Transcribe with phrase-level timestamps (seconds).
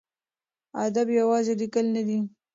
[0.85, 2.19] ادب یوازې لیکل نه دي.